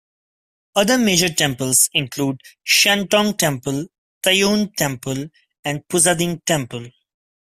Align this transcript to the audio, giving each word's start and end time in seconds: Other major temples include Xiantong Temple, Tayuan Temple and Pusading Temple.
Other 0.75 0.97
major 0.97 1.29
temples 1.29 1.87
include 1.93 2.41
Xiantong 2.67 3.37
Temple, 3.37 3.85
Tayuan 4.23 4.75
Temple 4.75 5.29
and 5.63 5.87
Pusading 5.87 6.41
Temple. 6.43 6.87